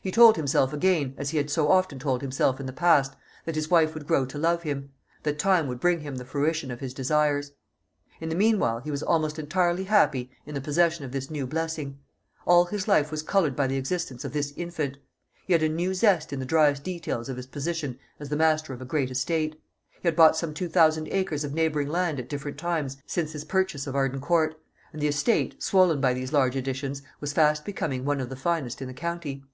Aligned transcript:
He 0.00 0.10
told 0.12 0.36
himself 0.36 0.72
again, 0.72 1.12
as 1.18 1.30
he 1.30 1.36
had 1.36 1.50
so 1.50 1.68
often 1.68 1.98
told 1.98 2.22
himself 2.22 2.58
in 2.58 2.64
the 2.64 2.72
past, 2.72 3.14
that 3.44 3.56
his 3.56 3.68
wife 3.68 3.92
would 3.92 4.06
grow 4.06 4.24
to 4.24 4.38
love 4.38 4.62
him 4.62 4.88
that 5.22 5.38
time 5.38 5.66
would 5.66 5.80
bring 5.80 6.00
him 6.00 6.16
the 6.16 6.24
fruition 6.24 6.70
of 6.70 6.80
his 6.80 6.94
desires. 6.94 7.52
In 8.18 8.30
the 8.30 8.34
meanwhile 8.34 8.80
he 8.80 8.90
was 8.90 9.02
almost 9.02 9.38
entirely 9.38 9.84
happy 9.84 10.30
in 10.46 10.54
the 10.54 10.62
possession 10.62 11.04
of 11.04 11.12
this 11.12 11.30
new 11.30 11.46
blessing. 11.46 11.98
All 12.46 12.64
his 12.64 12.88
life 12.88 13.10
was 13.10 13.22
coloured 13.22 13.54
by 13.54 13.66
the 13.66 13.76
existence 13.76 14.24
of 14.24 14.32
this 14.32 14.54
infant. 14.56 14.96
He 15.46 15.52
had 15.52 15.62
a 15.62 15.68
new 15.68 15.92
zest 15.92 16.32
in 16.32 16.38
the 16.40 16.46
driest 16.46 16.82
details 16.82 17.28
of 17.28 17.36
his 17.36 17.46
position 17.46 17.98
as 18.18 18.30
the 18.30 18.36
master 18.36 18.72
of 18.72 18.80
a 18.80 18.86
great 18.86 19.10
estate. 19.10 19.60
He 20.00 20.08
had 20.08 20.16
bought 20.16 20.38
some 20.38 20.54
two 20.54 20.70
thousand 20.70 21.08
acres 21.08 21.44
of 21.44 21.52
neighbouring 21.52 21.88
land 21.88 22.18
at 22.18 22.30
different 22.30 22.56
times 22.56 22.96
since 23.06 23.32
his 23.32 23.44
purchase 23.44 23.86
of 23.86 23.94
Arden 23.94 24.22
Court; 24.22 24.54
and 24.90 25.02
the 25.02 25.08
estate, 25.08 25.62
swollen 25.62 26.00
by 26.00 26.14
these 26.14 26.32
large 26.32 26.56
additions, 26.56 27.02
was 27.20 27.34
fast 27.34 27.66
becoming 27.66 28.06
one 28.06 28.22
of 28.22 28.30
the 28.30 28.36
finest 28.36 28.80
in 28.80 28.88
the 28.88 28.94
county. 28.94 29.44